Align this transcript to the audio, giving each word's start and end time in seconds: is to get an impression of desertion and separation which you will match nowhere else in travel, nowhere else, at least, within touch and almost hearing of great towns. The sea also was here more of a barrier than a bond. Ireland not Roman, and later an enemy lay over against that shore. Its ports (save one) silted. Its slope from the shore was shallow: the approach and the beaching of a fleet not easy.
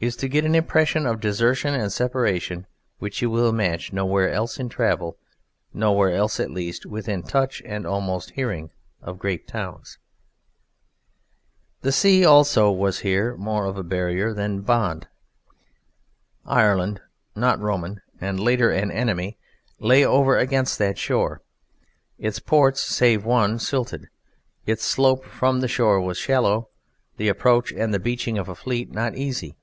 is 0.00 0.14
to 0.14 0.28
get 0.28 0.44
an 0.44 0.54
impression 0.54 1.06
of 1.06 1.18
desertion 1.18 1.74
and 1.74 1.90
separation 1.92 2.64
which 3.00 3.20
you 3.20 3.28
will 3.28 3.50
match 3.50 3.92
nowhere 3.92 4.30
else 4.32 4.56
in 4.56 4.68
travel, 4.68 5.18
nowhere 5.74 6.12
else, 6.14 6.38
at 6.38 6.48
least, 6.52 6.86
within 6.86 7.20
touch 7.20 7.60
and 7.66 7.84
almost 7.84 8.30
hearing 8.30 8.70
of 9.02 9.18
great 9.18 9.48
towns. 9.48 9.98
The 11.80 11.90
sea 11.90 12.24
also 12.24 12.70
was 12.70 13.00
here 13.00 13.34
more 13.38 13.64
of 13.66 13.76
a 13.76 13.82
barrier 13.82 14.32
than 14.34 14.58
a 14.58 14.62
bond. 14.62 15.08
Ireland 16.46 17.00
not 17.34 17.58
Roman, 17.58 18.00
and 18.20 18.38
later 18.38 18.70
an 18.70 18.92
enemy 18.92 19.36
lay 19.80 20.06
over 20.06 20.38
against 20.38 20.78
that 20.78 20.96
shore. 20.96 21.42
Its 22.20 22.38
ports 22.38 22.80
(save 22.82 23.24
one) 23.24 23.58
silted. 23.58 24.08
Its 24.64 24.84
slope 24.84 25.24
from 25.24 25.58
the 25.58 25.66
shore 25.66 26.00
was 26.00 26.16
shallow: 26.18 26.68
the 27.16 27.26
approach 27.26 27.72
and 27.72 27.92
the 27.92 27.98
beaching 27.98 28.38
of 28.38 28.48
a 28.48 28.54
fleet 28.54 28.92
not 28.92 29.16
easy. 29.16 29.56